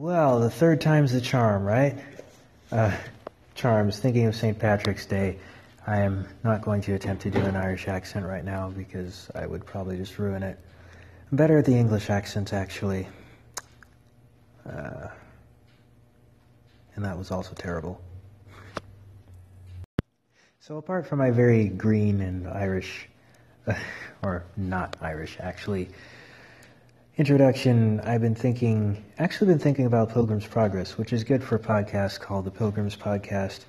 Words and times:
Well, 0.00 0.40
the 0.40 0.48
third 0.48 0.80
time's 0.80 1.12
the 1.12 1.20
charm, 1.20 1.62
right? 1.62 1.94
Uh, 2.72 2.96
charms, 3.54 3.98
thinking 3.98 4.24
of 4.24 4.34
St. 4.34 4.58
Patrick's 4.58 5.04
Day. 5.04 5.36
I 5.86 5.98
am 5.98 6.26
not 6.42 6.62
going 6.62 6.80
to 6.80 6.94
attempt 6.94 7.24
to 7.24 7.30
do 7.30 7.40
an 7.40 7.54
Irish 7.54 7.86
accent 7.86 8.24
right 8.24 8.42
now 8.42 8.70
because 8.70 9.28
I 9.34 9.44
would 9.44 9.66
probably 9.66 9.98
just 9.98 10.18
ruin 10.18 10.42
it. 10.42 10.58
I'm 11.30 11.36
better 11.36 11.58
at 11.58 11.66
the 11.66 11.74
English 11.74 12.08
accent, 12.08 12.54
actually. 12.54 13.08
Uh, 14.66 15.08
and 16.96 17.04
that 17.04 17.18
was 17.18 17.30
also 17.30 17.52
terrible. 17.52 18.00
So, 20.60 20.78
apart 20.78 21.06
from 21.06 21.18
my 21.18 21.30
very 21.30 21.68
green 21.68 22.22
and 22.22 22.48
Irish, 22.48 23.06
or 24.22 24.44
not 24.56 24.96
Irish, 25.02 25.36
actually, 25.40 25.90
introduction, 27.20 28.00
I've 28.00 28.22
been 28.22 28.34
thinking, 28.34 29.04
actually 29.18 29.48
been 29.48 29.58
thinking 29.58 29.84
about 29.84 30.08
Pilgrim's 30.08 30.46
Progress, 30.46 30.96
which 30.96 31.12
is 31.12 31.22
good 31.22 31.44
for 31.44 31.56
a 31.56 31.58
podcast 31.58 32.18
called 32.18 32.46
the 32.46 32.50
Pilgrim's 32.50 32.96
Podcast. 32.96 33.66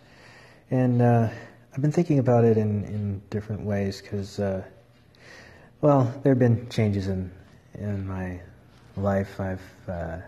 And 0.69 1.01
uh, 1.01 1.27
I've 1.73 1.81
been 1.81 1.91
thinking 1.91 2.19
about 2.19 2.45
it 2.45 2.55
in, 2.55 2.85
in 2.85 3.21
different 3.29 3.65
ways 3.65 4.01
because, 4.01 4.39
uh, 4.39 4.63
well, 5.81 6.03
there 6.23 6.31
have 6.31 6.39
been 6.39 6.69
changes 6.69 7.09
in, 7.09 7.29
in 7.73 8.07
my 8.07 8.39
life. 8.95 9.37
I've, 9.41 9.61
uh, 9.85 10.19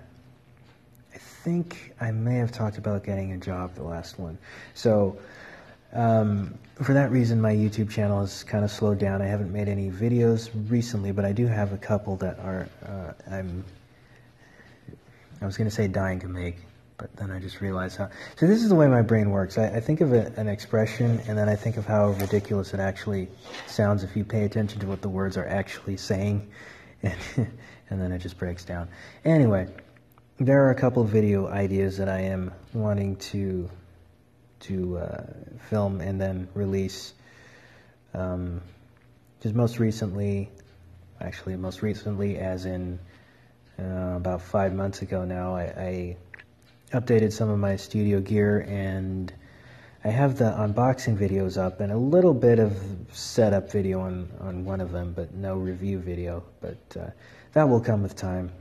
I 1.14 1.18
think 1.18 1.94
I 2.02 2.12
may 2.12 2.36
have 2.36 2.52
talked 2.52 2.78
about 2.78 3.06
getting 3.06 3.32
a 3.32 3.38
job 3.38 3.74
the 3.74 3.84
last 3.84 4.20
one. 4.20 4.38
So, 4.74 5.18
um, 5.94 6.58
for 6.82 6.94
that 6.94 7.12
reason, 7.12 7.40
my 7.40 7.54
YouTube 7.54 7.90
channel 7.90 8.22
has 8.22 8.44
kind 8.44 8.64
of 8.64 8.72
slowed 8.72 8.98
down. 8.98 9.22
I 9.22 9.28
haven't 9.28 9.54
made 9.54 9.68
any 9.68 9.92
videos 9.92 10.50
recently, 10.70 11.12
but 11.12 11.24
I 11.24 11.32
do 11.32 11.46
have 11.46 11.72
a 11.72 11.78
couple 11.78 12.16
that 12.18 12.40
are 12.40 12.68
uh, 12.86 13.14
I'm. 13.32 13.64
I 15.42 15.46
was 15.46 15.58
going 15.58 15.70
to 15.70 15.76
say 15.76 15.88
dying 15.88 16.20
to 16.22 16.28
make, 16.28 16.58
but 16.98 17.16
then 17.16 17.30
I 17.30 17.40
just 17.40 17.62
realized 17.62 17.98
how. 17.98 18.10
So 18.38 18.48
this 18.48 18.64
is 18.64 18.70
the 18.70 18.76
way 18.76 18.88
my 18.88 19.04
brain 19.04 19.30
works. 19.30 19.58
I, 19.58 19.68
I 19.68 19.80
think 19.80 20.02
of 20.02 20.14
a, 20.14 20.34
an 20.36 20.48
expression, 20.48 21.22
and 21.28 21.38
then 21.38 21.48
I 21.48 21.56
think 21.56 21.78
of 21.78 21.86
how 21.86 22.10
ridiculous 22.12 22.74
it 22.74 22.80
actually 22.80 23.28
sounds 23.68 24.04
if 24.04 24.16
you 24.16 24.24
pay 24.24 24.46
attention 24.46 24.80
to 24.80 24.88
what 24.88 25.02
the 25.02 25.10
words 25.10 25.38
are 25.38 25.48
actually 25.48 25.98
saying, 25.98 26.50
and, 27.04 27.20
and 27.38 28.02
then 28.02 28.12
it 28.12 28.20
just 28.20 28.40
breaks 28.40 28.66
down. 28.66 28.88
Anyway, 29.26 29.68
there 30.40 30.66
are 30.66 30.72
a 30.72 30.76
couple 30.76 31.04
video 31.04 31.48
ideas 31.50 31.98
that 31.98 32.10
I 32.10 32.22
am 32.22 32.52
wanting 32.74 33.18
to 33.18 33.70
to 34.64 34.98
uh, 34.98 35.24
film 35.70 36.02
and 36.02 36.20
then 36.20 36.48
release. 36.54 37.14
Um, 38.14 38.62
just 39.42 39.56
most 39.56 39.80
recently, 39.80 40.50
actually, 41.20 41.56
most 41.56 41.82
recently, 41.82 42.38
as 42.38 42.66
in 42.66 43.00
uh, 43.80 44.16
about 44.16 44.42
five 44.42 44.74
months 44.74 45.02
ago 45.02 45.26
now, 45.26 45.56
I, 45.56 45.64
I, 45.64 46.18
updated 46.94 47.34
some 47.34 47.50
of 47.50 47.58
my 47.58 47.76
studio 47.76 48.20
gear 48.20 48.68
and 48.70 49.34
I 50.04 50.10
have 50.10 50.38
the 50.38 50.52
unboxing 50.52 51.18
videos 51.18 51.58
up 51.58 51.80
and 51.80 51.92
a 51.92 51.98
little 51.98 52.36
bit 52.36 52.60
of 52.60 52.78
setup 53.12 53.72
video 53.72 54.02
on, 54.02 54.30
on 54.40 54.64
one 54.64 54.80
of 54.80 54.92
them, 54.92 55.12
but 55.12 55.34
no 55.34 55.56
review 55.56 55.98
video. 55.98 56.44
But 56.62 56.78
uh, 56.96 57.10
that 57.54 57.68
will 57.68 57.82
come 57.82 58.04
with 58.04 58.16
time. 58.16 58.52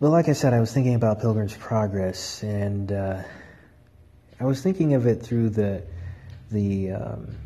But 0.00 0.10
like 0.10 0.28
I 0.28 0.32
said, 0.32 0.52
I 0.52 0.58
was 0.58 0.72
thinking 0.72 0.96
about 0.96 1.20
Pilgrim's 1.20 1.56
Progress 1.56 2.42
and. 2.42 2.90
Uh, 2.90 3.22
I 4.40 4.44
was 4.44 4.62
thinking 4.62 4.94
of 4.94 5.06
it 5.06 5.20
through 5.22 5.50
the 5.50 5.82
the 6.50 6.92
um, 6.92 7.36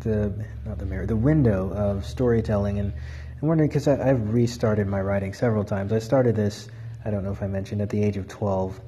the 0.00 0.32
not 0.66 0.78
the 0.78 0.86
mirror, 0.86 1.06
the 1.06 1.16
window 1.16 1.72
of 1.72 2.04
storytelling, 2.04 2.80
and 2.80 2.92
I'm 3.40 3.48
wondering 3.48 3.68
because 3.68 3.86
I've 3.86 4.32
restarted 4.32 4.88
my 4.88 5.00
writing 5.00 5.34
several 5.34 5.62
times. 5.62 5.92
I 5.92 6.00
started 6.00 6.34
this, 6.34 6.68
I 7.04 7.10
don't 7.10 7.22
know 7.22 7.30
if 7.30 7.42
I 7.42 7.46
mentioned, 7.46 7.80
at 7.80 7.90
the 7.90 8.02
age 8.02 8.16
of 8.16 8.26
12, 8.26 8.80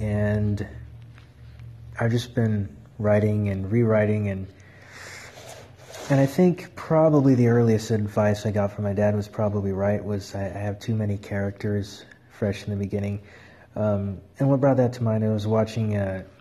and 0.00 0.66
I've 1.98 2.10
just 2.10 2.34
been 2.34 2.74
writing 2.98 3.48
and 3.48 3.70
rewriting 3.70 4.28
and 4.28 4.46
and 6.10 6.18
I 6.18 6.26
think 6.26 6.74
probably 6.74 7.36
the 7.36 7.46
earliest 7.46 7.92
advice 7.92 8.44
I 8.44 8.50
got 8.50 8.72
from 8.72 8.82
my 8.82 8.92
dad 8.92 9.14
was 9.14 9.28
probably 9.28 9.70
right. 9.70 10.04
Was 10.04 10.34
I, 10.34 10.46
I 10.46 10.58
have 10.58 10.80
too 10.80 10.96
many 10.96 11.16
characters 11.16 12.04
fresh 12.30 12.64
in 12.64 12.70
the 12.70 12.76
beginning, 12.76 13.20
um, 13.76 14.20
and 14.40 14.50
what 14.50 14.60
brought 14.60 14.78
that 14.78 14.94
to 14.94 15.04
mind? 15.04 15.24
I 15.24 15.28
was 15.28 15.46
watching. 15.46 15.96
Uh, 15.96 16.24
a 16.24 16.39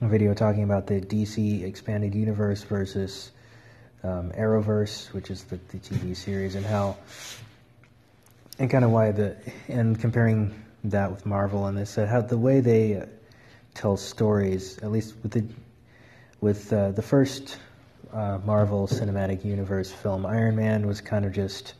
video 0.00 0.34
talking 0.34 0.62
about 0.62 0.86
the 0.86 1.00
DC 1.00 1.64
expanded 1.64 2.14
universe 2.14 2.62
versus 2.62 3.32
um, 4.02 4.30
Arrowverse, 4.32 5.12
which 5.12 5.30
is 5.30 5.44
the, 5.44 5.58
the 5.68 5.78
TV 5.78 6.16
series, 6.16 6.54
and 6.54 6.64
how 6.64 6.96
and 8.58 8.70
kind 8.70 8.84
of 8.84 8.90
why 8.90 9.12
the 9.12 9.36
and 9.68 9.98
comparing 9.98 10.54
that 10.84 11.10
with 11.10 11.26
Marvel 11.26 11.66
and 11.66 11.76
this 11.76 11.98
uh, 11.98 12.06
how 12.06 12.20
the 12.20 12.38
way 12.38 12.60
they 12.60 12.96
uh, 12.96 13.06
tell 13.74 13.96
stories, 13.96 14.78
at 14.78 14.90
least 14.90 15.14
with 15.22 15.32
the 15.32 15.44
with 16.40 16.72
uh, 16.72 16.90
the 16.92 17.02
first 17.02 17.58
uh, 18.12 18.38
Marvel 18.44 18.86
Cinematic 18.86 19.44
Universe 19.44 19.90
film, 19.90 20.26
Iron 20.26 20.56
Man 20.56 20.86
was 20.86 21.00
kind 21.00 21.24
of 21.24 21.32
just 21.32 21.74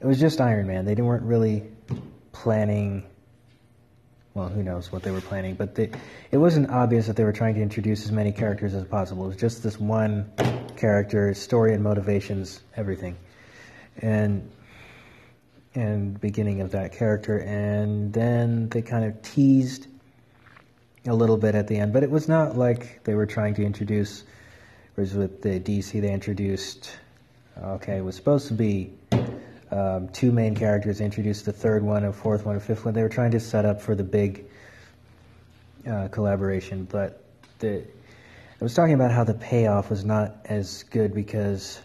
it 0.00 0.06
was 0.06 0.18
just 0.18 0.40
Iron 0.40 0.66
Man. 0.66 0.84
They 0.84 0.94
weren't 0.94 1.24
really 1.24 1.64
planning 2.32 3.04
well, 4.36 4.50
who 4.50 4.62
knows 4.62 4.92
what 4.92 5.02
they 5.02 5.10
were 5.10 5.22
planning, 5.22 5.54
but 5.54 5.74
they, 5.74 5.90
it 6.30 6.36
wasn't 6.36 6.68
obvious 6.68 7.06
that 7.06 7.16
they 7.16 7.24
were 7.24 7.32
trying 7.32 7.54
to 7.54 7.62
introduce 7.62 8.04
as 8.04 8.12
many 8.12 8.30
characters 8.30 8.74
as 8.74 8.84
possible. 8.84 9.24
It 9.24 9.28
was 9.28 9.36
just 9.38 9.62
this 9.62 9.80
one 9.80 10.30
character, 10.76 11.32
story 11.32 11.72
and 11.72 11.82
motivations, 11.82 12.60
everything, 12.76 13.16
and 14.02 14.50
and 15.74 16.20
beginning 16.20 16.60
of 16.60 16.72
that 16.72 16.92
character, 16.92 17.38
and 17.38 18.12
then 18.12 18.68
they 18.68 18.82
kind 18.82 19.06
of 19.06 19.22
teased 19.22 19.86
a 21.06 21.14
little 21.14 21.38
bit 21.38 21.54
at 21.54 21.66
the 21.66 21.78
end, 21.78 21.94
but 21.94 22.02
it 22.02 22.10
was 22.10 22.28
not 22.28 22.58
like 22.58 23.04
they 23.04 23.14
were 23.14 23.26
trying 23.26 23.54
to 23.54 23.64
introduce. 23.64 24.22
Whereas 24.96 25.14
with 25.14 25.40
the 25.40 25.60
DC, 25.60 25.98
they 26.00 26.12
introduced, 26.12 26.90
okay, 27.62 27.96
it 27.96 28.04
was 28.04 28.16
supposed 28.16 28.48
to 28.48 28.54
be 28.54 28.92
um, 29.70 30.08
two 30.08 30.32
main 30.32 30.54
characters, 30.54 31.00
introduced 31.00 31.44
the 31.44 31.52
third 31.52 31.82
one, 31.82 32.04
a 32.04 32.12
fourth 32.12 32.46
one, 32.46 32.56
a 32.56 32.60
fifth 32.60 32.84
one. 32.84 32.94
They 32.94 33.02
were 33.02 33.08
trying 33.08 33.32
to 33.32 33.40
set 33.40 33.64
up 33.64 33.80
for 33.80 33.94
the 33.94 34.04
big 34.04 34.44
uh, 35.88 36.08
collaboration, 36.08 36.86
but 36.90 37.24
the, 37.58 37.78
I 37.78 38.64
was 38.64 38.74
talking 38.74 38.94
about 38.94 39.10
how 39.10 39.24
the 39.24 39.34
payoff 39.34 39.90
was 39.90 40.04
not 40.04 40.36
as 40.44 40.84
good 40.84 41.14
because 41.14 41.80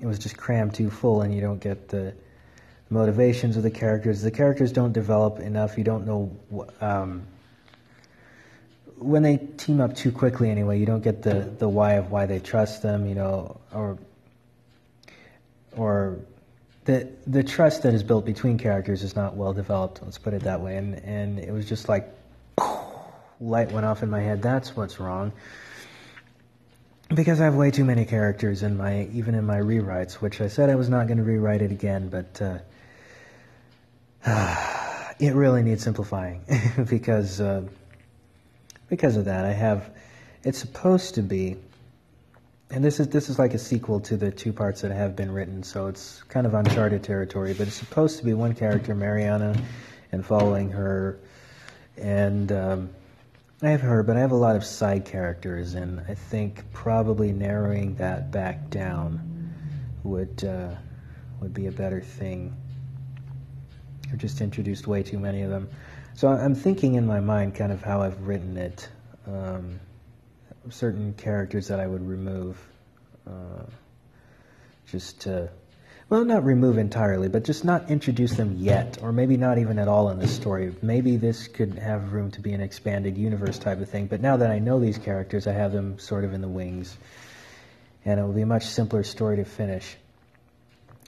it 0.00 0.06
was 0.06 0.18
just 0.18 0.36
crammed 0.36 0.74
too 0.74 0.90
full, 0.90 1.22
and 1.22 1.34
you 1.34 1.40
don't 1.40 1.60
get 1.60 1.88
the 1.88 2.14
motivations 2.90 3.56
of 3.56 3.62
the 3.62 3.70
characters. 3.70 4.22
The 4.22 4.30
characters 4.30 4.72
don't 4.72 4.92
develop 4.92 5.40
enough. 5.40 5.76
You 5.76 5.84
don't 5.84 6.06
know. 6.06 6.36
Um, 6.80 7.26
when 8.98 9.22
they 9.22 9.36
team 9.36 9.80
up 9.80 9.94
too 9.94 10.12
quickly, 10.12 10.50
anyway, 10.50 10.78
you 10.78 10.86
don't 10.86 11.02
get 11.02 11.22
the, 11.22 11.52
the 11.58 11.68
why 11.68 11.94
of 11.94 12.10
why 12.10 12.26
they 12.26 12.38
trust 12.38 12.82
them, 12.82 13.06
you 13.06 13.14
know, 13.14 13.60
or 13.72 13.98
or 15.76 16.18
the 16.86 17.08
the 17.26 17.42
trust 17.42 17.82
that 17.82 17.92
is 17.92 18.02
built 18.02 18.24
between 18.24 18.58
characters 18.58 19.02
is 19.02 19.14
not 19.14 19.36
well 19.36 19.52
developed. 19.52 20.00
Let's 20.02 20.18
put 20.18 20.32
it 20.34 20.42
that 20.44 20.60
way. 20.60 20.76
And 20.76 20.94
and 21.04 21.38
it 21.38 21.52
was 21.52 21.68
just 21.68 21.88
like 21.88 22.08
light 23.40 23.70
went 23.72 23.84
off 23.84 24.02
in 24.02 24.10
my 24.10 24.20
head. 24.20 24.40
That's 24.40 24.74
what's 24.74 24.98
wrong. 24.98 25.32
Because 27.14 27.40
I 27.40 27.44
have 27.44 27.54
way 27.54 27.70
too 27.70 27.84
many 27.84 28.04
characters 28.04 28.62
in 28.62 28.76
my 28.76 29.08
even 29.12 29.34
in 29.34 29.44
my 29.44 29.58
rewrites, 29.58 30.14
which 30.14 30.40
I 30.40 30.48
said 30.48 30.70
I 30.70 30.76
was 30.76 30.88
not 30.88 31.06
going 31.06 31.18
to 31.18 31.24
rewrite 31.24 31.60
it 31.62 31.72
again, 31.72 32.08
but 32.08 32.40
uh, 34.24 35.14
it 35.18 35.34
really 35.34 35.62
needs 35.62 35.82
simplifying 35.82 36.44
because 36.88 37.40
uh, 37.40 37.62
because 38.88 39.16
of 39.16 39.24
that. 39.26 39.44
I 39.44 39.52
have 39.52 39.90
it's 40.44 40.58
supposed 40.58 41.16
to 41.16 41.22
be 41.22 41.56
and 42.70 42.84
this 42.84 42.98
is 42.98 43.08
this 43.08 43.28
is 43.28 43.38
like 43.38 43.54
a 43.54 43.58
sequel 43.58 44.00
to 44.00 44.16
the 44.16 44.30
two 44.30 44.52
parts 44.52 44.80
that 44.80 44.90
have 44.90 45.14
been 45.14 45.30
written, 45.30 45.62
so 45.62 45.86
it's 45.86 46.22
kind 46.24 46.46
of 46.46 46.54
uncharted 46.54 47.02
territory. 47.02 47.54
But 47.54 47.68
it's 47.68 47.76
supposed 47.76 48.18
to 48.18 48.24
be 48.24 48.34
one 48.34 48.54
character, 48.54 48.94
Mariana, 48.94 49.56
and 50.12 50.24
following 50.24 50.70
her, 50.70 51.18
and 51.96 52.50
um, 52.50 52.90
I 53.62 53.68
have 53.68 53.80
her, 53.82 54.02
but 54.02 54.16
I 54.16 54.20
have 54.20 54.32
a 54.32 54.36
lot 54.36 54.56
of 54.56 54.64
side 54.64 55.04
characters, 55.04 55.74
and 55.74 56.00
I 56.08 56.14
think 56.14 56.64
probably 56.72 57.32
narrowing 57.32 57.94
that 57.96 58.32
back 58.32 58.68
down 58.68 59.54
would 60.02 60.44
uh, 60.44 60.74
would 61.40 61.54
be 61.54 61.68
a 61.68 61.72
better 61.72 62.00
thing. 62.00 62.56
I've 64.10 64.18
just 64.18 64.40
introduced 64.40 64.86
way 64.86 65.02
too 65.04 65.18
many 65.18 65.42
of 65.42 65.50
them, 65.50 65.68
so 66.14 66.28
I'm 66.28 66.54
thinking 66.54 66.96
in 66.96 67.06
my 67.06 67.20
mind 67.20 67.54
kind 67.54 67.70
of 67.70 67.82
how 67.82 68.02
I've 68.02 68.20
written 68.26 68.56
it. 68.56 68.88
Um, 69.26 69.78
certain 70.70 71.14
characters 71.14 71.68
that 71.68 71.80
I 71.80 71.86
would 71.86 72.06
remove, 72.06 72.58
uh, 73.26 73.64
just 74.86 75.20
to, 75.22 75.48
well, 76.08 76.24
not 76.24 76.44
remove 76.44 76.78
entirely, 76.78 77.28
but 77.28 77.44
just 77.44 77.64
not 77.64 77.90
introduce 77.90 78.36
them 78.36 78.56
yet, 78.58 78.98
or 79.02 79.12
maybe 79.12 79.36
not 79.36 79.58
even 79.58 79.78
at 79.78 79.88
all 79.88 80.10
in 80.10 80.18
the 80.18 80.28
story. 80.28 80.74
Maybe 80.82 81.16
this 81.16 81.48
could 81.48 81.78
have 81.78 82.12
room 82.12 82.30
to 82.32 82.40
be 82.40 82.52
an 82.52 82.60
expanded 82.60 83.18
universe 83.18 83.58
type 83.58 83.80
of 83.80 83.88
thing, 83.88 84.06
but 84.06 84.20
now 84.20 84.36
that 84.36 84.50
I 84.50 84.58
know 84.58 84.78
these 84.78 84.98
characters, 84.98 85.46
I 85.46 85.52
have 85.52 85.72
them 85.72 85.98
sort 85.98 86.24
of 86.24 86.32
in 86.32 86.40
the 86.40 86.48
wings, 86.48 86.96
and 88.04 88.20
it 88.20 88.22
will 88.22 88.32
be 88.32 88.42
a 88.42 88.46
much 88.46 88.66
simpler 88.66 89.02
story 89.02 89.36
to 89.36 89.44
finish. 89.44 89.96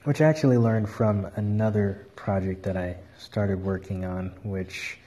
which 0.05 0.21
I 0.21 0.25
actually 0.25 0.57
learned 0.57 0.89
from 0.89 1.27
another 1.35 2.07
project 2.15 2.63
that 2.63 2.77
I 2.77 2.95
started 3.17 3.63
working 3.63 4.05
on, 4.05 4.31
which 4.43 4.97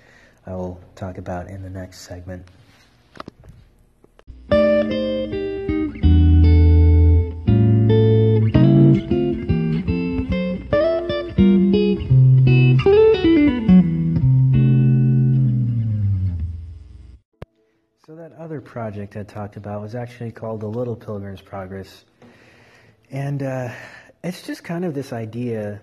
I 0.46 0.54
will 0.54 0.80
talk 0.96 1.18
about 1.18 1.48
in 1.48 1.62
the 1.62 1.70
next 1.70 2.00
segment. 2.02 2.46
Project 18.72 19.18
I 19.18 19.22
talked 19.22 19.58
about 19.58 19.82
was 19.82 19.94
actually 19.94 20.32
called 20.32 20.62
The 20.62 20.66
Little 20.66 20.96
Pilgrim's 20.96 21.42
Progress. 21.42 22.06
And 23.10 23.42
uh, 23.42 23.68
it's 24.24 24.40
just 24.46 24.64
kind 24.64 24.86
of 24.86 24.94
this 24.94 25.12
idea 25.12 25.82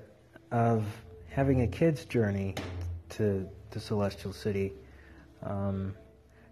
of 0.52 0.84
having 1.30 1.62
a 1.62 1.68
kid's 1.68 2.04
journey 2.06 2.56
to 3.10 3.48
the 3.70 3.80
Celestial 3.80 4.34
City, 4.34 4.74
um, 5.44 5.94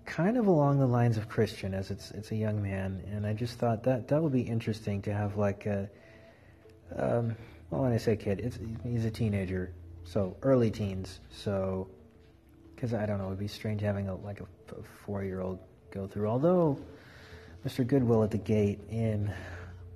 kind 0.06 0.38
of 0.38 0.46
along 0.46 0.78
the 0.78 0.86
lines 0.86 1.18
of 1.18 1.28
Christian, 1.28 1.74
as 1.74 1.90
it's 1.90 2.12
it's 2.12 2.30
a 2.30 2.36
young 2.36 2.62
man. 2.62 3.02
And 3.12 3.26
I 3.26 3.34
just 3.34 3.58
thought 3.58 3.82
that 3.86 4.08
that 4.10 4.22
would 4.22 4.32
be 4.32 4.42
interesting 4.44 5.02
to 5.02 5.14
have 5.16 5.38
like 5.38 5.66
a, 5.66 5.90
um, 6.96 7.36
well, 7.72 7.82
when 7.82 7.94
I 7.94 7.98
say 7.98 8.16
kid, 8.16 8.42
it's 8.42 8.60
he's 8.84 9.06
a 9.06 9.12
teenager, 9.12 9.74
so 10.04 10.38
early 10.44 10.70
teens. 10.70 11.20
So, 11.32 11.90
because 12.76 12.94
I 12.94 13.08
don't 13.08 13.18
know, 13.18 13.26
it 13.26 13.30
would 13.30 13.40
be 13.40 13.48
strange 13.48 13.82
having 13.82 14.08
a 14.08 14.16
like 14.18 14.40
a, 14.40 14.44
a 14.44 14.84
four-year-old 15.04 15.58
go 15.92 16.08
through. 16.08 16.28
Although 16.28 16.80
Mr. 17.66 17.86
Goodwill 17.86 18.24
at 18.24 18.32
the 18.32 18.38
gate 18.38 18.80
in 18.90 19.32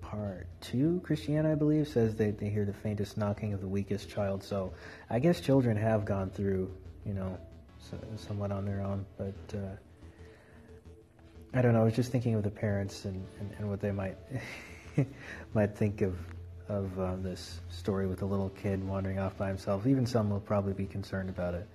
part 0.02 0.48
two, 0.60 1.02
Christiana, 1.04 1.52
I 1.52 1.56
believe, 1.56 1.88
says 1.88 2.16
they, 2.16 2.32
they 2.32 2.50
hear 2.50 2.66
the 2.66 2.74
faintest 2.74 3.18
knocking 3.18 3.54
of 3.54 3.62
the 3.62 3.68
weakest 3.68 4.10
child. 4.10 4.44
So 4.44 4.74
I 5.10 5.20
guess 5.20 5.40
children 5.40 5.78
have 5.78 6.06
gone 6.06 6.30
through, 6.30 6.72
you 7.06 7.14
know, 7.14 7.38
so, 7.78 7.98
somewhat 8.16 8.52
on 8.52 8.66
their 8.66 8.82
own. 8.82 9.06
But 9.18 9.58
uh, 9.58 9.76
I 11.54 11.62
don't 11.62 11.74
know. 11.74 11.82
I 11.82 11.84
was 11.84 11.96
just 11.96 12.12
thinking 12.12 12.36
of 12.36 12.44
the 12.44 12.52
parents 12.52 13.06
and, 13.06 13.26
and, 13.40 13.52
and 13.58 13.70
what 13.70 13.80
they 13.80 13.92
might 13.92 14.18
might 15.54 15.76
think 15.76 16.02
of 16.02 16.18
of 16.70 16.98
uh, 17.00 17.16
this 17.18 17.60
story 17.70 18.08
with 18.08 18.22
a 18.22 18.26
little 18.26 18.50
kid 18.50 18.82
wandering 18.88 19.20
off 19.20 19.38
by 19.38 19.48
himself. 19.48 19.86
Even 19.86 20.06
some 20.06 20.30
will 20.30 20.40
probably 20.40 20.74
be 20.74 20.86
concerned 20.86 21.30
about 21.30 21.54
it. 21.54 21.68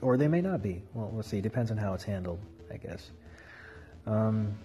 Or 0.00 0.16
they 0.16 0.28
may 0.28 0.40
not 0.40 0.62
be. 0.62 0.82
Well, 0.94 1.10
we'll 1.12 1.22
see. 1.22 1.40
Depends 1.40 1.70
on 1.70 1.76
how 1.76 1.94
it's 1.94 2.04
handled, 2.04 2.40
I 2.72 2.76
guess. 2.76 3.10
Um, 4.06 4.56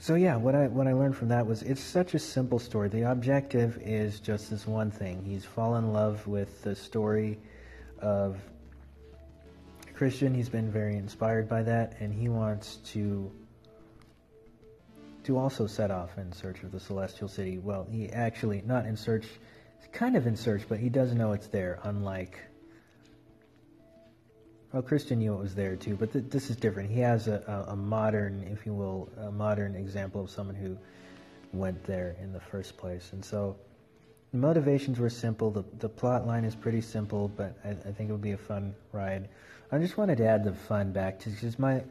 so 0.00 0.14
yeah, 0.14 0.36
what 0.36 0.54
I 0.54 0.68
what 0.68 0.86
I 0.86 0.92
learned 0.92 1.16
from 1.16 1.28
that 1.28 1.46
was 1.46 1.62
it's 1.62 1.80
such 1.80 2.14
a 2.14 2.18
simple 2.18 2.58
story. 2.58 2.88
The 2.88 3.10
objective 3.10 3.78
is 3.82 4.20
just 4.20 4.50
this 4.50 4.66
one 4.66 4.90
thing. 4.90 5.24
He's 5.24 5.44
fallen 5.44 5.84
in 5.84 5.92
love 5.92 6.26
with 6.26 6.62
the 6.62 6.74
story 6.74 7.38
of 7.98 8.38
Christian. 9.94 10.32
He's 10.32 10.48
been 10.48 10.70
very 10.70 10.96
inspired 10.96 11.48
by 11.48 11.64
that, 11.64 11.96
and 11.98 12.14
he 12.14 12.28
wants 12.28 12.76
to 12.92 13.32
to 15.24 15.36
also 15.36 15.66
set 15.66 15.90
off 15.90 16.16
in 16.16 16.32
search 16.32 16.62
of 16.62 16.70
the 16.70 16.80
celestial 16.80 17.28
city. 17.28 17.58
Well, 17.58 17.86
he 17.90 18.08
actually 18.10 18.62
not 18.64 18.86
in 18.86 18.96
search, 18.96 19.26
kind 19.92 20.16
of 20.16 20.28
in 20.28 20.36
search, 20.36 20.62
but 20.68 20.78
he 20.78 20.88
does 20.88 21.12
know 21.12 21.32
it's 21.32 21.48
there. 21.48 21.80
Unlike 21.82 22.38
well, 24.72 24.82
Christian 24.82 25.20
knew 25.20 25.32
it 25.32 25.40
was 25.40 25.54
there 25.54 25.76
too, 25.76 25.96
but 25.96 26.12
th- 26.12 26.26
this 26.28 26.50
is 26.50 26.56
different. 26.56 26.90
He 26.90 27.00
has 27.00 27.26
a, 27.26 27.42
a, 27.68 27.72
a, 27.72 27.76
modern, 27.76 28.46
if 28.52 28.66
you 28.66 28.74
will, 28.74 29.08
a 29.18 29.30
modern 29.30 29.74
example 29.74 30.22
of 30.22 30.30
someone 30.30 30.54
who 30.54 30.76
went 31.52 31.82
there 31.84 32.16
in 32.20 32.32
the 32.32 32.40
first 32.40 32.76
place. 32.76 33.10
And 33.12 33.24
so 33.24 33.56
the 34.32 34.38
motivations 34.38 34.98
were 34.98 35.08
simple. 35.08 35.50
The, 35.50 35.64
the 35.78 35.88
plot 35.88 36.26
line 36.26 36.44
is 36.44 36.54
pretty 36.54 36.82
simple, 36.82 37.28
but 37.28 37.56
I, 37.64 37.70
I 37.70 37.92
think 37.92 38.10
it 38.10 38.12
would 38.12 38.20
be 38.20 38.32
a 38.32 38.38
fun 38.38 38.74
ride. 38.92 39.28
I 39.72 39.78
just 39.78 39.96
wanted 39.96 40.18
to 40.18 40.26
add 40.26 40.44
the 40.44 40.52
fun 40.52 40.92
back 40.92 41.18
to 41.20 41.30
because 41.30 41.58
my, 41.58 41.82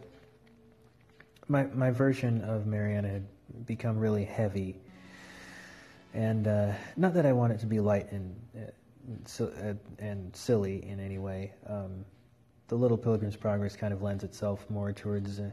my, 1.47 1.63
my 1.65 1.89
version 1.89 2.43
of 2.43 2.67
Mariana 2.67 3.07
had 3.07 3.25
become 3.65 3.97
really 3.97 4.25
heavy. 4.25 4.75
And 6.13 6.47
uh, 6.47 6.73
not 6.95 7.15
that 7.15 7.25
I 7.25 7.33
want 7.33 7.53
it 7.53 7.59
to 7.61 7.65
be 7.65 7.79
light 7.79 8.11
and, 8.11 8.35
uh, 8.55 8.71
so, 9.25 9.47
uh, 9.47 9.73
and 9.97 10.35
silly 10.35 10.87
in 10.87 10.99
any 10.99 11.17
way. 11.17 11.53
Um, 11.65 12.05
the 12.67 12.75
Little 12.75 12.97
Pilgrim's 12.97 13.35
Progress 13.35 13.75
kind 13.75 13.93
of 13.93 14.01
lends 14.01 14.23
itself 14.23 14.65
more 14.69 14.91
towards 14.91 15.39
uh, 15.39 15.51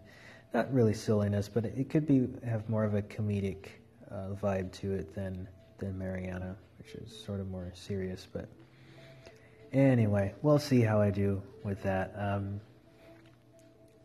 not 0.52 0.72
really 0.72 0.94
silliness, 0.94 1.48
but 1.48 1.64
it 1.64 1.90
could 1.90 2.06
be 2.06 2.28
have 2.46 2.68
more 2.68 2.84
of 2.84 2.94
a 2.94 3.02
comedic 3.02 3.66
uh, 4.10 4.28
vibe 4.40 4.72
to 4.72 4.92
it 4.92 5.14
than 5.14 5.48
than 5.78 5.98
Mariana, 5.98 6.56
which 6.78 6.94
is 6.94 7.24
sort 7.24 7.40
of 7.40 7.48
more 7.48 7.72
serious. 7.74 8.26
But 8.32 8.48
anyway, 9.72 10.34
we'll 10.42 10.58
see 10.58 10.80
how 10.80 11.00
I 11.00 11.10
do 11.10 11.42
with 11.62 11.82
that. 11.82 12.14
Um, 12.16 12.60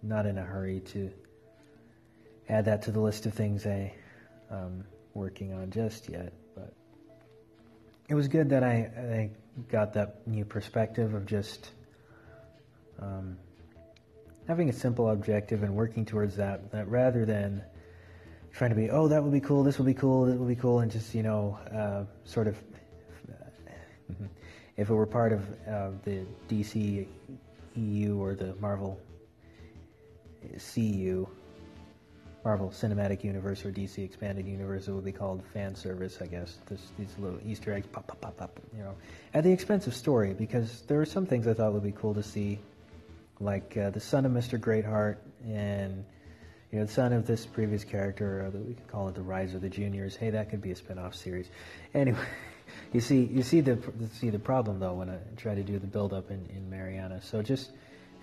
not 0.01 0.25
in 0.25 0.37
a 0.37 0.43
hurry 0.43 0.79
to 0.79 1.11
add 2.47 2.65
that 2.65 2.81
to 2.83 2.91
the 2.91 2.99
list 2.99 3.25
of 3.25 3.33
things 3.33 3.65
I 3.65 3.93
um, 4.49 4.83
working 5.13 5.53
on 5.53 5.69
just 5.71 6.09
yet, 6.09 6.33
but 6.55 6.73
it 8.07 8.15
was 8.15 8.27
good 8.27 8.49
that 8.49 8.63
I, 8.63 8.89
I 8.97 9.29
got 9.69 9.93
that 9.93 10.25
new 10.25 10.45
perspective 10.45 11.13
of 11.13 11.25
just 11.25 11.71
um, 13.01 13.37
having 14.47 14.69
a 14.69 14.73
simple 14.73 15.09
objective 15.09 15.63
and 15.63 15.75
working 15.75 16.05
towards 16.05 16.35
that, 16.35 16.71
that 16.71 16.87
rather 16.87 17.25
than 17.25 17.61
trying 18.51 18.71
to 18.71 18.75
be, 18.75 18.89
oh, 18.89 19.07
that 19.07 19.23
would 19.23 19.31
be 19.31 19.39
cool, 19.39 19.63
this 19.63 19.77
would 19.77 19.85
be 19.85 19.93
cool, 19.93 20.25
this 20.25 20.35
would 20.35 20.47
be 20.47 20.55
cool, 20.55 20.79
and 20.79 20.91
just, 20.91 21.13
you 21.13 21.23
know, 21.23 21.57
uh, 21.71 22.03
sort 22.23 22.47
of, 22.47 22.57
if 24.77 24.89
it 24.89 24.93
were 24.93 25.05
part 25.05 25.33
of 25.33 25.41
uh, 25.67 25.91
the 26.03 26.25
DC 26.49 27.07
EU 27.75 28.17
or 28.17 28.33
the 28.33 28.55
Marvel 28.55 28.99
CU, 30.57 31.27
Marvel 32.43 32.69
Cinematic 32.69 33.23
Universe 33.23 33.65
or 33.65 33.71
DC 33.71 34.03
Expanded 34.03 34.47
Universe, 34.47 34.87
it 34.87 34.91
would 34.93 35.05
be 35.05 35.11
called 35.11 35.43
fan 35.53 35.75
service, 35.75 36.19
I 36.21 36.25
guess. 36.27 36.57
This, 36.67 36.91
these 36.97 37.13
little 37.19 37.39
Easter 37.45 37.73
eggs 37.73 37.87
pop, 37.91 38.07
pop, 38.07 38.21
pop, 38.21 38.37
pop, 38.37 38.59
you 38.75 38.81
know, 38.81 38.95
at 39.33 39.43
the 39.43 39.51
expense 39.51 39.87
of 39.87 39.93
story, 39.93 40.33
because 40.33 40.81
there 40.87 40.99
are 41.01 41.05
some 41.05 41.25
things 41.25 41.47
I 41.47 41.53
thought 41.53 41.73
would 41.73 41.83
be 41.83 41.91
cool 41.91 42.13
to 42.13 42.23
see 42.23 42.59
like 43.39 43.77
uh, 43.77 43.89
the 43.89 43.99
son 43.99 44.25
of 44.25 44.31
Mr. 44.31 44.59
Greatheart 44.59 45.17
and 45.45 46.03
you 46.71 46.79
know 46.79 46.85
the 46.85 46.91
son 46.91 47.13
of 47.13 47.25
this 47.25 47.45
previous 47.45 47.83
character, 47.83 48.45
or 48.45 48.51
the, 48.51 48.59
we 48.59 48.73
could 48.73 48.87
call 48.87 49.07
it 49.07 49.15
the 49.15 49.21
Rise 49.21 49.55
of 49.55 49.61
the 49.61 49.69
Juniors. 49.69 50.15
Hey, 50.15 50.29
that 50.29 50.49
could 50.49 50.61
be 50.61 50.71
a 50.71 50.75
spin-off 50.75 51.15
series. 51.15 51.49
Anyway, 51.95 52.19
you 52.93 53.01
see, 53.01 53.23
you 53.23 53.41
see 53.41 53.61
the 53.61 53.79
see 54.13 54.29
the 54.29 54.39
problem 54.39 54.79
though 54.79 54.93
when 54.93 55.09
I 55.09 55.17
try 55.35 55.55
to 55.55 55.63
do 55.63 55.79
the 55.79 55.87
build-up 55.87 56.29
in, 56.29 56.45
in 56.55 56.69
Mariana. 56.69 57.21
So 57.23 57.41
just 57.41 57.71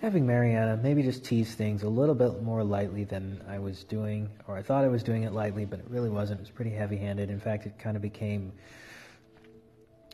having 0.01 0.25
Mariana 0.25 0.79
maybe 0.81 1.03
just 1.03 1.25
tease 1.25 1.55
things 1.55 1.83
a 1.83 1.89
little 1.89 2.15
bit 2.15 2.41
more 2.41 2.63
lightly 2.63 3.03
than 3.03 3.41
I 3.49 3.59
was 3.59 3.83
doing, 3.83 4.29
or 4.47 4.55
I 4.55 4.61
thought 4.61 4.85
I 4.85 4.87
was 4.87 5.03
doing 5.03 5.23
it 5.23 5.33
lightly, 5.33 5.65
but 5.65 5.79
it 5.79 5.85
really 5.89 6.09
wasn't. 6.09 6.39
It 6.39 6.43
was 6.43 6.51
pretty 6.51 6.71
heavy-handed. 6.71 7.29
In 7.29 7.39
fact, 7.39 7.65
it 7.65 7.77
kind 7.77 7.97
of 7.97 8.01
became. 8.01 8.53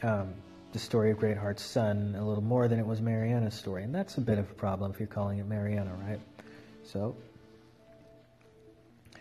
Um, 0.02 0.34
the 0.74 0.80
story 0.80 1.12
of 1.12 1.20
Greatheart's 1.20 1.62
son 1.62 2.16
a 2.18 2.28
little 2.28 2.44
more 2.44 2.68
than 2.68 2.80
it 2.80 2.86
was 2.86 3.00
Mariana's 3.00 3.54
story. 3.54 3.84
And 3.84 3.94
that's 3.94 4.18
a 4.18 4.22
bit 4.22 4.40
of 4.40 4.50
a 4.50 4.54
problem 4.56 4.92
if 4.92 5.00
you're 5.00 5.08
calling 5.08 5.38
it 5.38 5.48
Mariana, 5.48 5.94
right? 6.08 6.20
So, 6.84 7.16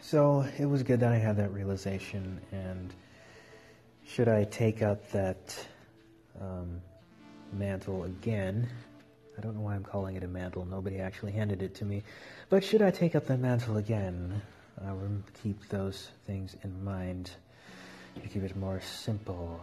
so 0.01 0.47
it 0.59 0.65
was 0.65 0.83
good 0.83 1.01
that 1.01 1.13
I 1.13 1.19
had 1.19 1.37
that 1.37 1.53
realization. 1.53 2.41
And 2.53 2.95
should 4.07 4.29
I 4.29 4.45
take 4.45 4.81
up 4.81 5.11
that 5.11 5.67
um, 6.41 6.81
mantle 7.53 8.05
again? 8.05 8.67
I 9.37 9.43
don't 9.43 9.55
know 9.55 9.61
why 9.61 9.75
I'm 9.75 9.85
calling 9.85 10.17
it 10.17 10.25
a 10.25 10.29
mantle. 10.29 10.65
Nobody 10.65 11.01
actually 11.01 11.33
handed 11.33 11.63
it 11.63 11.75
to 11.77 11.85
me. 11.85 12.03
But 12.49 12.65
should 12.65 12.81
I 12.81 12.91
take 12.91 13.15
up 13.15 13.27
the 13.27 13.37
mantle 13.37 13.77
again? 13.77 14.41
I 14.87 14.93
will 14.93 15.23
keep 15.43 15.69
those 15.69 16.09
things 16.27 16.57
in 16.65 16.83
mind 16.83 17.31
to 18.23 18.29
keep 18.29 18.43
it 18.43 18.57
more 18.57 18.81
simple. 18.81 19.63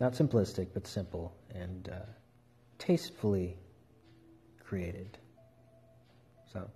Not 0.00 0.12
simplistic, 0.12 0.68
but 0.74 0.86
simple 0.86 1.34
and 1.54 1.88
uh, 1.88 1.98
tastefully 2.78 3.56
created. 4.64 5.18
So, 6.52 6.70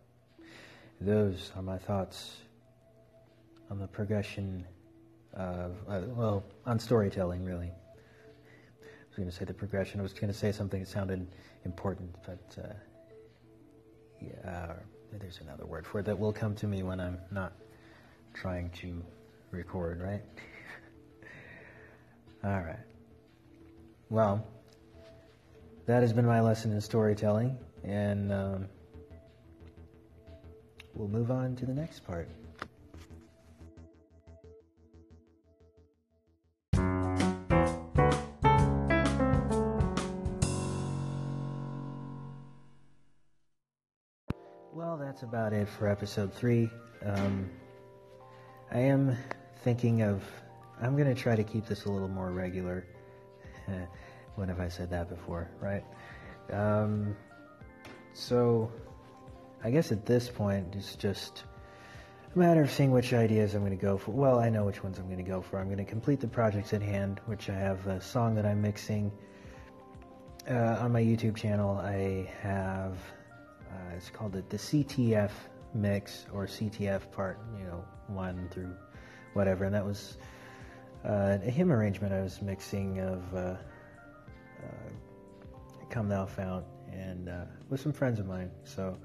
those 1.01 1.53
are 1.57 1.63
my 1.63 1.79
thoughts 1.79 2.37
on 3.71 3.79
the 3.79 3.87
progression 3.87 4.67
of, 5.35 5.77
uh, 5.89 6.01
well, 6.09 6.45
on 6.67 6.79
storytelling, 6.79 7.45
really. 7.45 7.71
I 7.71 9.09
was 9.09 9.17
going 9.17 9.31
to 9.31 9.35
say 9.35 9.45
the 9.45 9.55
progression. 9.55 10.01
I 10.01 10.03
was 10.03 10.13
going 10.13 10.33
to 10.33 10.39
say 10.39 10.53
something 10.53 10.81
that 10.81 10.89
sounded 10.89 11.27
important, 11.65 12.15
but 12.27 12.59
uh, 12.63 12.73
yeah, 14.21 14.73
there's 15.19 15.41
another 15.41 15.67
word 15.67 15.87
for 15.87 16.01
it 16.01 16.07
that 16.07 16.19
will 16.19 16.33
come 16.33 16.55
to 16.57 16.67
me 16.67 16.83
when 16.83 17.01
I'm 17.01 17.19
not 17.31 17.53
trying 18.35 18.71
to 18.81 19.03
record, 19.51 20.01
right? 20.01 20.23
All 22.45 22.63
right. 22.63 22.92
Well, 24.13 24.45
That 25.87 26.03
has 26.03 26.13
been 26.13 26.27
my 26.27 26.43
lesson 26.43 26.71
in 26.71 26.83
storytelling, 26.83 27.57
and 27.83 28.31
um, 28.31 28.69
we'll 30.93 31.09
move 31.09 31.31
on 31.31 31.57
to 31.57 31.65
the 31.65 31.73
next 31.73 32.01
part. 32.01 32.29
Well, 44.75 44.99
that's 44.99 45.23
about 45.23 45.55
it 45.55 45.67
for 45.71 45.89
episode 45.89 46.35
three. 46.35 46.69
Um, 47.03 47.49
I 48.71 48.79
am 48.79 49.17
thinking 49.65 50.03
of, 50.03 50.23
I'm 50.83 50.99
going 50.99 51.09
to 51.09 51.19
try 51.19 51.35
to 51.35 51.43
keep 51.43 51.65
this 51.65 51.87
a 51.87 51.91
little 51.91 52.09
more 52.09 52.31
regular. 52.31 52.85
when 54.37 54.49
have 54.49 54.61
I 54.61 54.69
said 54.69 54.91
that 54.91 55.09
before, 55.09 55.51
right? 55.61 55.85
Um, 56.51 57.17
so, 58.15 58.71
I 59.65 59.71
guess 59.71 59.93
at 59.93 60.07
this 60.07 60.29
point, 60.29 60.75
it's 60.75 60.97
just 60.97 61.45
a 62.35 62.39
matter 62.39 62.63
of 62.63 62.71
seeing 62.71 62.91
which 62.91 63.13
ideas 63.13 63.55
I'm 63.55 63.61
going 63.61 63.77
to 63.77 63.83
go 63.83 63.97
for. 63.99 64.11
Well, 64.11 64.39
I 64.39 64.49
know 64.49 64.65
which 64.65 64.83
ones 64.83 64.99
I'm 64.99 65.07
going 65.07 65.19
to 65.19 65.23
go 65.23 65.41
for. 65.41 65.59
I'm 65.59 65.67
going 65.67 65.79
to 65.79 65.85
complete 65.85 66.21
the 66.21 66.29
projects 66.29 66.73
at 66.73 66.83
hand, 66.83 67.21
which 67.27 67.49
I 67.49 67.55
have 67.55 67.87
a 67.87 68.01
song 68.01 68.35
that 68.37 68.47
I'm 68.47 68.61
mixing. 68.61 69.13
Uh, 70.51 70.79
on 70.81 70.93
my 70.93 71.01
YouTube 71.01 71.37
channel, 71.37 71.79
I 71.79 72.29
have 72.41 72.99
uh, 73.73 73.97
it's 73.97 74.11
called 74.11 74.33
the, 74.33 74.43
the 74.49 74.57
CTF 74.57 75.31
mix 75.75 76.27
or 76.33 76.47
CTF 76.47 77.11
part, 77.13 77.39
you 77.59 77.65
know, 77.65 77.85
one 78.09 78.49
through 78.51 78.75
whatever, 79.35 79.65
and 79.65 79.75
that 79.75 79.85
was 79.85 80.19
uh, 81.05 81.39
a 81.45 81.51
hymn 81.51 81.73
arrangement 81.73 82.13
I 82.13 82.21
was 82.21 82.41
mixing 82.43 83.01
of 83.01 83.35
uh, 83.35 83.39
uh 83.39 83.57
"Come 85.91 86.09
Thou 86.09 86.27
Fount" 86.27 86.65
and 86.91 87.29
uh, 87.29 87.45
with 87.69 87.81
some 87.81 87.93
friends 87.93 88.19
of 88.19 88.27
mine. 88.27 88.51
So, 88.65 88.97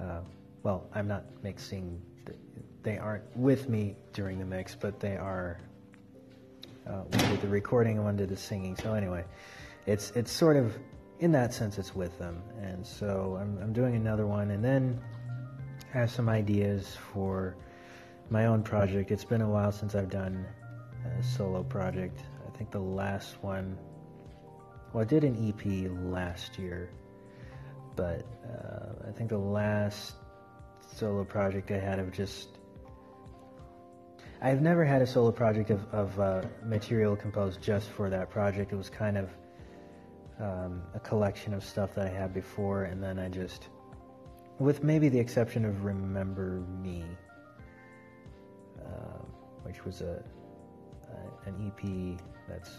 uh, 0.00 0.20
well, 0.62 0.88
I'm 0.94 1.08
not 1.08 1.24
mixing; 1.42 2.00
they 2.82 2.98
aren't 2.98 3.24
with 3.36 3.68
me 3.68 3.96
during 4.12 4.38
the 4.38 4.44
mix, 4.44 4.74
but 4.74 5.00
they 5.00 5.16
are. 5.16 5.60
one 6.84 7.08
did 7.10 7.40
the 7.40 7.48
recording 7.48 7.96
and 7.96 8.04
one 8.04 8.16
did 8.16 8.28
the 8.28 8.36
singing. 8.36 8.76
So 8.76 8.94
anyway, 8.94 9.24
it's 9.86 10.10
it's 10.12 10.32
sort 10.32 10.56
of 10.56 10.78
in 11.20 11.32
that 11.32 11.52
sense, 11.52 11.78
it's 11.78 11.94
with 11.94 12.18
them. 12.18 12.42
And 12.60 12.84
so 12.84 13.38
I'm, 13.40 13.58
I'm 13.62 13.72
doing 13.72 13.94
another 13.94 14.26
one, 14.26 14.50
and 14.50 14.64
then 14.64 14.98
I 15.94 15.98
have 15.98 16.10
some 16.10 16.28
ideas 16.28 16.96
for 17.12 17.56
my 18.30 18.46
own 18.46 18.62
project. 18.62 19.10
It's 19.10 19.24
been 19.24 19.42
a 19.42 19.48
while 19.48 19.70
since 19.70 19.94
I've 19.94 20.10
done 20.10 20.46
solo 21.22 21.62
project. 21.62 22.20
I 22.46 22.56
think 22.56 22.70
the 22.70 22.80
last 22.80 23.42
one, 23.42 23.78
well, 24.92 25.02
I 25.02 25.04
did 25.04 25.24
an 25.24 25.36
EP 25.48 25.90
last 26.12 26.58
year, 26.58 26.90
but 27.96 28.24
uh, 28.44 29.08
I 29.08 29.12
think 29.12 29.30
the 29.30 29.38
last 29.38 30.14
solo 30.94 31.24
project 31.24 31.70
I 31.70 31.78
had 31.78 31.98
of 31.98 32.12
just. 32.12 32.48
I've 34.42 34.62
never 34.62 34.86
had 34.86 35.02
a 35.02 35.06
solo 35.06 35.30
project 35.32 35.70
of, 35.70 35.86
of 35.92 36.18
uh, 36.18 36.42
material 36.64 37.14
composed 37.14 37.60
just 37.60 37.90
for 37.90 38.08
that 38.08 38.30
project. 38.30 38.72
It 38.72 38.76
was 38.76 38.88
kind 38.88 39.18
of 39.18 39.28
um, 40.40 40.82
a 40.94 41.00
collection 41.00 41.52
of 41.52 41.62
stuff 41.62 41.94
that 41.94 42.06
I 42.06 42.10
had 42.10 42.32
before, 42.32 42.84
and 42.84 43.02
then 43.02 43.18
I 43.18 43.28
just, 43.28 43.68
with 44.58 44.82
maybe 44.82 45.10
the 45.10 45.18
exception 45.18 45.66
of 45.66 45.84
Remember 45.84 46.64
Me, 46.82 47.04
uh, 48.80 49.18
which 49.62 49.84
was 49.84 50.00
a, 50.00 50.22
a, 51.12 51.48
an 51.48 51.66
EP 51.66 52.20
that's 52.48 52.70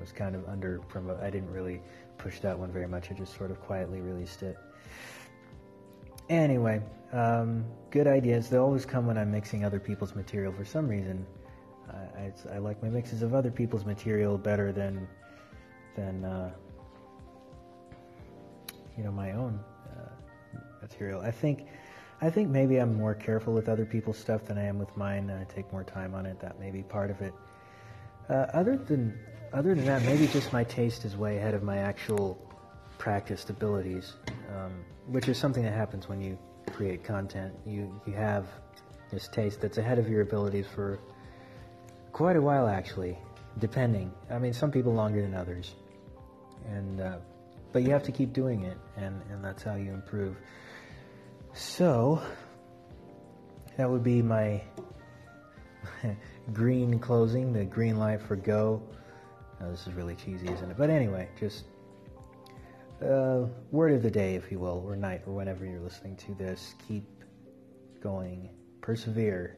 was 0.00 0.12
kind 0.12 0.34
of 0.34 0.48
under 0.48 0.80
promo. 0.90 1.22
I 1.22 1.30
didn't 1.30 1.50
really 1.50 1.80
push 2.18 2.40
that 2.40 2.58
one 2.58 2.72
very 2.72 2.88
much. 2.88 3.10
I 3.10 3.14
just 3.14 3.36
sort 3.36 3.50
of 3.50 3.60
quietly 3.60 4.00
released 4.00 4.42
it. 4.42 4.56
Anyway, 6.30 6.80
um, 7.12 7.64
good 7.90 8.06
ideas. 8.06 8.48
They 8.48 8.56
always 8.56 8.86
come 8.86 9.06
when 9.06 9.18
I'm 9.18 9.30
mixing 9.30 9.64
other 9.64 9.78
people's 9.78 10.14
material. 10.14 10.52
For 10.52 10.64
some 10.64 10.88
reason, 10.88 11.26
I, 11.90 11.94
I, 12.52 12.54
I 12.54 12.58
like 12.58 12.82
my 12.82 12.88
mixes 12.88 13.22
of 13.22 13.34
other 13.34 13.50
people's 13.50 13.84
material 13.84 14.38
better 14.38 14.72
than 14.72 15.06
than 15.96 16.24
uh, 16.24 16.50
you 18.96 19.04
know 19.04 19.12
my 19.12 19.32
own 19.32 19.60
uh, 19.90 20.58
material. 20.80 21.20
I 21.20 21.30
think 21.30 21.66
I 22.22 22.30
think 22.30 22.48
maybe 22.48 22.76
I'm 22.76 22.94
more 22.96 23.14
careful 23.14 23.52
with 23.52 23.68
other 23.68 23.84
people's 23.84 24.18
stuff 24.18 24.44
than 24.44 24.56
I 24.56 24.64
am 24.64 24.78
with 24.78 24.96
mine. 24.96 25.30
I 25.30 25.44
take 25.52 25.70
more 25.72 25.84
time 25.84 26.14
on 26.14 26.26
it. 26.26 26.38
That 26.40 26.60
may 26.60 26.70
be 26.70 26.82
part 26.82 27.10
of 27.10 27.20
it. 27.22 27.34
Uh, 28.30 28.46
other 28.54 28.76
than 28.76 29.18
other 29.52 29.74
than 29.74 29.84
that, 29.84 30.02
maybe 30.04 30.28
just 30.28 30.52
my 30.52 30.62
taste 30.62 31.04
is 31.04 31.16
way 31.16 31.38
ahead 31.38 31.52
of 31.52 31.64
my 31.64 31.78
actual 31.78 32.38
practiced 32.98 33.50
abilities, 33.50 34.14
um, 34.56 34.84
which 35.08 35.28
is 35.28 35.36
something 35.36 35.64
that 35.64 35.72
happens 35.72 36.08
when 36.08 36.20
you 36.20 36.38
create 36.72 37.02
content. 37.02 37.52
You 37.66 38.00
you 38.06 38.12
have 38.12 38.46
this 39.10 39.26
taste 39.26 39.60
that's 39.60 39.78
ahead 39.78 39.98
of 39.98 40.08
your 40.08 40.22
abilities 40.22 40.66
for 40.72 41.00
quite 42.12 42.36
a 42.36 42.40
while, 42.40 42.68
actually, 42.68 43.18
depending. 43.58 44.12
I 44.30 44.38
mean, 44.38 44.52
some 44.52 44.70
people 44.70 44.94
longer 44.94 45.20
than 45.20 45.34
others, 45.34 45.74
and 46.68 47.00
uh, 47.00 47.16
but 47.72 47.82
you 47.82 47.90
have 47.90 48.04
to 48.04 48.12
keep 48.12 48.32
doing 48.32 48.62
it, 48.62 48.78
and, 48.96 49.20
and 49.30 49.44
that's 49.44 49.62
how 49.62 49.74
you 49.74 49.92
improve. 49.92 50.36
So, 51.52 52.22
that 53.76 53.90
would 53.90 54.04
be 54.04 54.22
my 54.22 54.62
green 56.52 56.98
closing, 56.98 57.52
the 57.52 57.64
green 57.64 57.98
light 57.98 58.20
for 58.20 58.36
go. 58.36 58.82
Oh, 59.60 59.70
this 59.70 59.86
is 59.86 59.94
really 59.94 60.14
cheesy, 60.14 60.48
isn't 60.48 60.70
it? 60.70 60.76
But 60.76 60.90
anyway, 60.90 61.28
just 61.38 61.64
uh, 63.02 63.46
word 63.70 63.92
of 63.92 64.02
the 64.02 64.10
day, 64.10 64.34
if 64.34 64.50
you 64.50 64.58
will, 64.58 64.82
or 64.86 64.96
night, 64.96 65.22
or 65.26 65.34
whenever 65.34 65.64
you're 65.66 65.80
listening 65.80 66.16
to 66.16 66.34
this. 66.34 66.74
Keep 66.88 67.04
going, 68.02 68.50
persevere, 68.80 69.56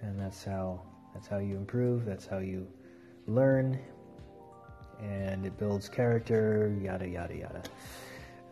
and 0.00 0.18
that's 0.18 0.44
how 0.44 0.82
that's 1.14 1.26
how 1.26 1.38
you 1.38 1.56
improve. 1.56 2.04
That's 2.04 2.26
how 2.26 2.38
you 2.38 2.66
learn 3.26 3.78
and 5.00 5.46
it 5.46 5.56
builds 5.58 5.88
character, 5.88 6.76
yada, 6.82 7.08
yada, 7.08 7.36
yada. 7.36 7.62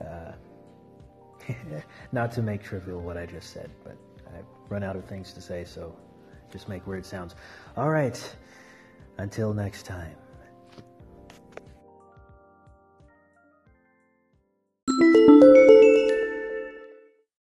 Uh, 0.01 1.53
not 2.13 2.33
to 2.33 2.43
make 2.43 2.63
trivial 2.63 3.01
what 3.01 3.17
I 3.17 3.27
just 3.27 3.53
said, 3.53 3.71
but 3.85 3.97
I've 4.29 4.45
run 4.69 4.83
out 4.83 4.97
of 4.97 5.05
things 5.05 5.33
to 5.33 5.41
say, 5.41 5.65
so 5.65 5.97
just 6.53 6.69
make 6.69 6.87
weird 6.87 7.05
sounds. 7.05 7.35
All 7.77 7.91
right, 7.91 8.37
until 9.19 9.53
next 9.53 9.85
time. 9.85 10.26